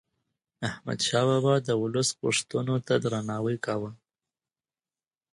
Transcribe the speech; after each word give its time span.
احمد 0.69 0.99
شاه 1.07 1.25
بابا 1.29 1.55
د 1.67 1.69
ولس 1.81 2.09
غوښتنو 2.21 2.75
ته 2.87 2.93
درناوی 3.03 3.57
کاوه. 3.65 3.91